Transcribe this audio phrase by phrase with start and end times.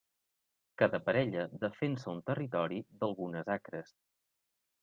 [0.81, 3.97] Cada parella defensa un territori d'algunes acres.